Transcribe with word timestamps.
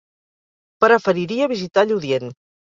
Preferiria 0.83 1.49
visitar 1.53 1.85
Lludient. 1.93 2.35